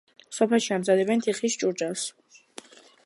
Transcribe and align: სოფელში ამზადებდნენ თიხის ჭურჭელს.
სოფელში 0.37 0.71
ამზადებდნენ 0.77 1.21
თიხის 1.27 1.59
ჭურჭელს. 1.65 2.07